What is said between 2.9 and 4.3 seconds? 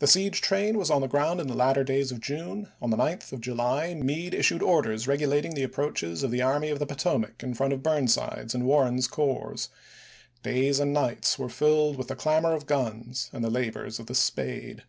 the 9th of July Meade